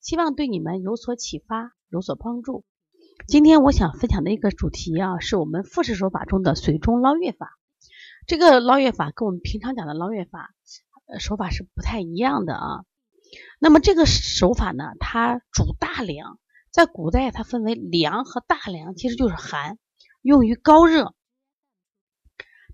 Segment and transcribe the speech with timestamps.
[0.00, 2.64] 希望对你们有所启发，有所帮助。
[3.26, 7.58] 今天我想分享的一个主题啊，是我们复式手法中的水中捞月法。
[8.26, 10.54] 这个捞月法跟我们平常讲的捞月法
[11.06, 12.84] 呃手法是不太一样的啊。
[13.58, 16.38] 那么这个手法呢，它主大凉，
[16.70, 19.78] 在古代它分为凉和大凉，其实就是寒，
[20.22, 21.14] 用于高热。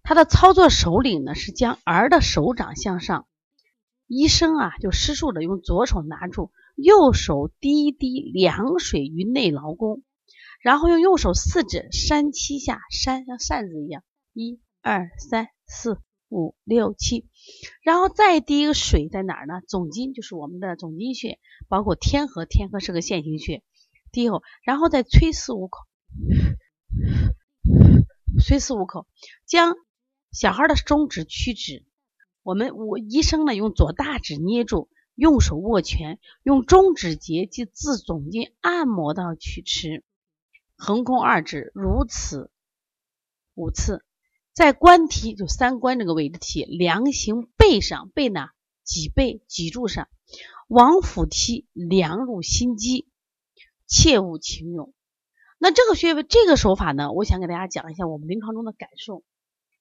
[0.03, 3.27] 它的操作手领呢，是将儿的手掌向上，
[4.07, 6.51] 医生啊就施术的用左手拿住。
[6.83, 10.03] 右手滴滴凉水于内劳宫，
[10.61, 14.03] 然后用右手四指扇七下，扇像扇子一样，
[14.33, 17.29] 一二三四五六七，
[17.83, 19.61] 然后再滴一个水在哪儿呢？
[19.69, 23.63] 总筋就是我们的总经穴，包括天河，天河是个线形穴，
[24.11, 25.87] 滴后，然后再吹四五口，
[28.45, 29.07] 吹四五口，
[29.47, 29.77] 将
[30.33, 31.85] 小孩的中指、屈指，
[32.43, 34.89] 我们我医生呢用左大指捏住。
[35.15, 40.05] 用手握拳，用中指节及自总筋按摩到曲池，
[40.77, 42.51] 横空二指，如此
[43.55, 44.05] 五次。
[44.53, 48.49] 在关提就三关这个位置提，量行背上，背呢
[48.85, 50.09] 脊背脊柱上，
[50.69, 53.09] 往腹踢，量入心肌，
[53.87, 54.93] 切勿轻用。
[55.59, 59.23] 那这个穴位这个手法呢，我想给大家讲一下我们临床中的感受。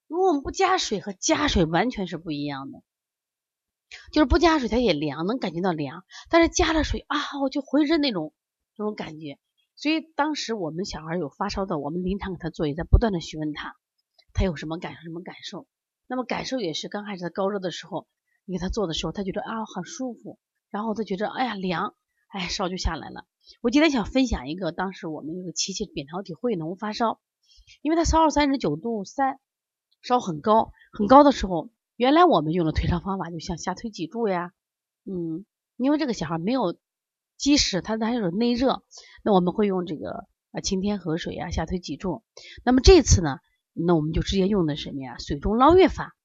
[0.08, 2.82] 如果我们不加水和加水完全是不一样的。
[4.12, 6.04] 就是不加水它也凉，能感觉到凉。
[6.30, 8.34] 但是加了水啊，我就浑身那种
[8.78, 9.40] 那种感觉。
[9.76, 13.76] 所以当时我们小孩有发烧的，我们临床给他做，也在不断的询问他，
[14.34, 15.68] 他有什么感受，什么感受。
[16.08, 18.08] 那么感受也是刚开始高热的时候，
[18.46, 21.96] 你给他做的时候，他觉得啊很舒服，然后他觉得哎呀凉，
[22.30, 23.26] 哎烧就下来了。
[23.62, 27.20] 我今天想分享一个，当时我们那个琪琪扁桃体会脓发烧，
[27.82, 29.40] 因为他烧了三十九度三，
[30.02, 31.70] 烧很高很高的时候。
[32.02, 34.54] 原来我们用的推伤方法就像下推脊柱呀，
[35.06, 35.46] 嗯，
[35.78, 36.76] 因为这个小孩没有
[37.38, 38.82] 积食，他他有内热，
[39.24, 42.24] 那我们会用这个啊清天河水呀下推脊柱。
[42.66, 43.38] 那么这次呢，
[43.74, 45.20] 那我们就直接用的什么呀？
[45.20, 46.16] 水中捞月法。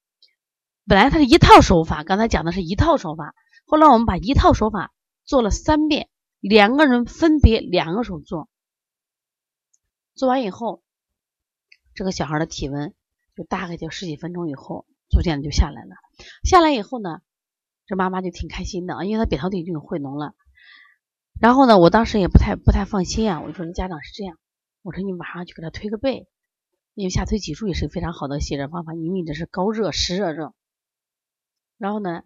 [0.86, 3.34] 本来它是一套手法，刚才讲的是一套手法，
[3.66, 4.94] 后来我们把一套手法
[5.26, 6.08] 做了三遍，
[6.40, 8.48] 两个人分别两个手做，
[10.14, 10.82] 做完以后，
[11.92, 12.94] 这个小孩的体温
[13.36, 14.86] 就大概就十几分钟以后。
[15.08, 15.90] 逐渐的就下来了，
[16.44, 17.20] 下来以后呢，
[17.86, 20.34] 这妈妈就挺开心的，因为她扁桃体已经会脓了。
[21.40, 24.38] 然后呢，我当时也不太不太放心啊，我就说你家长是这样，
[24.82, 26.26] 我说你马上去给他推个背，
[26.94, 30.54] 因为下推脊柱也是非常好的泄热方法，因为这是高热湿热症。
[31.78, 32.22] 然后呢，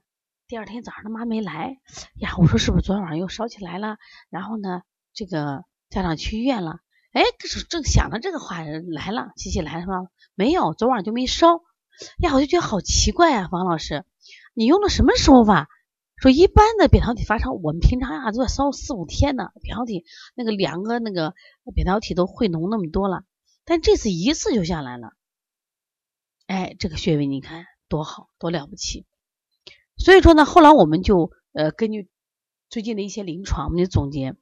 [0.46, 1.78] 第二天早上他妈没来
[2.20, 3.98] 呀，我说是不是昨天晚上又烧起来了？
[4.30, 6.78] 然后呢，这个家长去医院了，
[7.12, 9.94] 哎，这是正想着这个话来了，琪琪来了是吧？
[10.34, 11.62] 没有，昨晚就没烧。
[12.18, 14.04] 呀，我就觉得好奇怪啊，王老师，
[14.54, 15.68] 你用的什么手法？
[16.16, 21.34] 说一般的扁桃体发烧，我们平常啊都要烧四五天呢，扁桃体那个两个那个
[21.74, 23.24] 扁桃体都会脓那么多了，
[23.64, 25.14] 但这次一次就下来了。
[26.46, 29.06] 哎，这个穴位你看多好，多了不起。
[29.96, 32.10] 所以说呢，后来我们就呃根据
[32.68, 34.36] 最近的一些临床，我们就总结，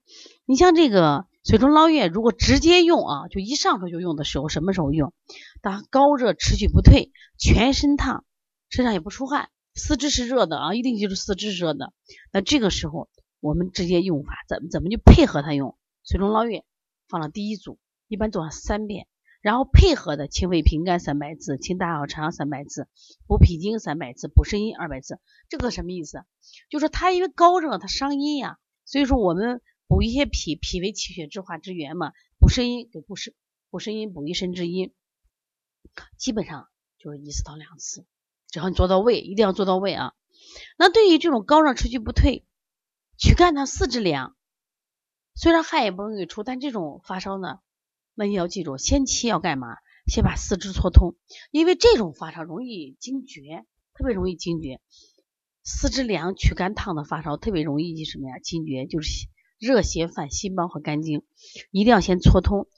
[0.47, 1.28] 你像这个。
[1.45, 5.15] 水中捞月，如果直接用啊，就一上手就用的时候，什么时候用？
[5.63, 8.25] 当高热持续不退，全身烫，
[8.69, 11.95] 身上也不出汗，四肢是热的啊，一定就是四肢是热的。
[12.33, 13.09] 那这个时候，
[13.41, 15.79] 我们直接用法怎么怎么就配合它用？
[16.05, 16.65] 水中捞月
[17.09, 19.07] 放了第一组，一般做三遍，
[19.41, 22.89] 然后配合的清肺平肝三百次，清大小肠三百次，
[23.27, 25.19] 补脾经三百次，补肾阴二百次。
[25.49, 26.25] 这个什么意思？
[26.69, 29.63] 就是它因为高热，它伤阴呀，所以说我们。
[29.89, 33.35] 补一些脾，脾为气血之化之源嘛，补肾阴给补肾，
[33.71, 34.93] 补肾阴补一身之阴，
[36.19, 36.69] 基本上
[36.99, 38.07] 就是一次到两次，
[38.51, 40.13] 只要你做到位，一定要做到位啊。
[40.77, 42.47] 那对于这种高热持续不退，
[43.17, 44.37] 躯干它四肢凉，
[45.35, 47.61] 虽然汗也不容易出，但这种发烧呢，
[48.15, 49.69] 那你要记住，先期要干嘛？
[50.07, 51.17] 先把四肢搓通，
[51.51, 53.65] 因为这种发烧容易惊厥，
[53.95, 54.83] 特别容易惊厥，
[55.65, 58.39] 四肢凉、躯干烫的发烧特别容易什么呀？
[58.39, 59.29] 惊厥就是。
[59.59, 61.23] 热邪犯心包和肝经，
[61.71, 62.69] 一定要先搓通，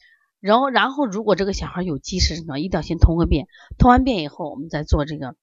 [0.41, 3.47] 然后然后如果这个小孩有积食呢，一定要先通个便，
[3.79, 5.37] 通完便以后，我们再做这个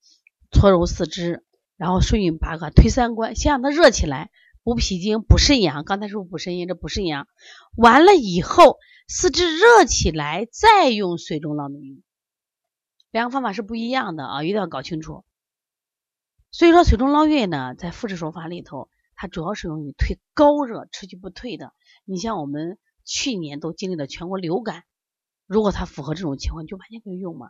[0.52, 1.44] 搓揉四肢，
[1.78, 4.32] 然后顺运八卦推三关，先让他热起来，
[4.64, 5.86] 补脾经、补肾阳。
[5.86, 7.28] 刚才是不是补肾阴，这补肾阳
[7.76, 12.04] 完了以后，四肢热起来，再用水中捞明。
[13.12, 15.24] 两个方法是不一样的啊，一定要搞清楚。
[16.50, 21.74] 所以说，水中捞月呢，在复式手法里头，它主要是用于退高热、持续不退的。
[22.06, 24.84] 你像我们去年都经历了全国流感，
[25.46, 27.50] 如果它符合这种情况，就完全可以用嘛。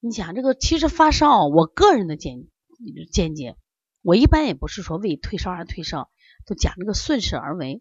[0.00, 2.48] 你想这个，其实发烧，我个人的见
[3.10, 3.56] 见解，
[4.02, 6.10] 我一般也不是说为退烧而退烧，
[6.44, 7.80] 都讲这个顺势而为。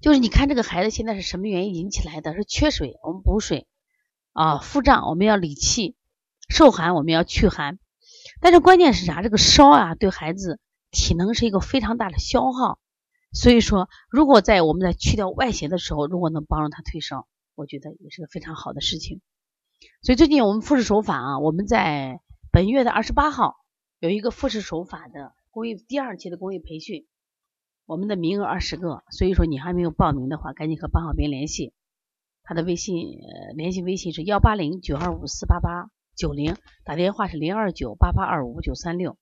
[0.00, 2.34] 就是你看这个孩子现在是什么原因引起来的？
[2.34, 3.66] 是缺水，我们补水
[4.32, 5.96] 啊；腹胀，我们要理气；
[6.48, 7.78] 受寒，我们要祛寒。
[8.40, 9.22] 但是关键是啥？
[9.22, 10.60] 这个烧啊，对孩子
[10.90, 12.78] 体能是一个非常大的消耗。
[13.32, 19.20] 所以说，如果在我们在去掉外邪的时候，如果能帮助他退烧，我觉得也是个非常好的事情。
[20.02, 22.20] 所以最近我们复式手法啊，我们在
[22.50, 23.56] 本月的二十八号
[23.98, 27.06] 有一个复式手法的公益第二期的公益培训，
[27.84, 31.74] 我们的名额二十个，所以说你还没有报名的话，赶紧和班小编联系，
[32.42, 32.96] 他的微信
[33.54, 39.18] 联系微信是幺八零九二五四八八九零，打电话是零二九八八二五九三六。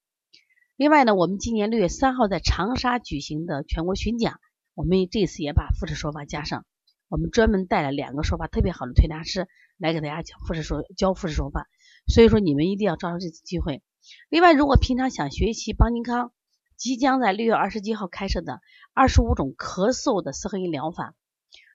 [0.77, 4.39] 另外呢，我们今年六月三号在长沙举行的全国巡讲，
[4.75, 6.67] 我们这次也把复式手法加上。
[7.09, 11.67] 我们专门带了两个手法特别好的推拿师来给大家讲复式手教复式手法，
[12.07, 13.83] 所以说你们一定要抓住这次机会。
[14.29, 16.33] 另外，如果平常想学习邦尼康
[16.77, 18.61] 即将在六月二十七号开设的
[18.93, 21.15] 二十五种咳嗽的四合一疗法，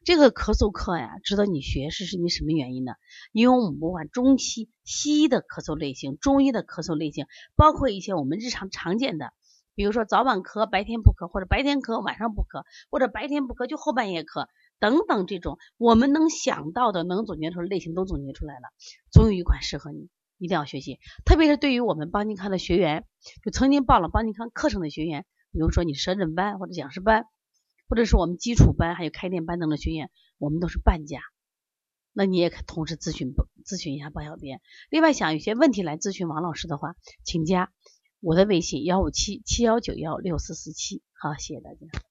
[0.03, 2.93] 这个咳嗽课呀，值得你学，是因为什么原因呢？
[3.31, 9.31] 因为我们不管中西西医的咳嗽类型，中医的咳嗽类型，包括一些我们日常常见的，
[9.75, 14.47] 比如说早晚咳，白天不咳，或者白天咳晚上不咳，或者白天不咳就后半夜咳。
[14.79, 18.69] 等等，这种我们能想到的、能总结出的类型都总结出来了，
[19.11, 20.09] 总有一款适合你，
[20.39, 20.97] 一定要学习。
[21.23, 23.05] 特别是对于我们邦尼康的学员，
[23.43, 27.27] 就曾经报了邦尼康课程的学员，比如说你舌诊班或者讲师班，
[27.91, 31.19] 或者是我们基础班还有开店班等的学员，我们都是半价。
[32.13, 33.33] 那你也可同时咨询
[33.65, 34.61] 咨询一下包小编。
[34.89, 36.95] 另外，想有些问题来咨询王老师的话，
[37.25, 37.69] 请加
[38.21, 41.03] 我的微信幺五七七幺九幺六四四七。
[41.11, 42.10] 好，谢谢大家。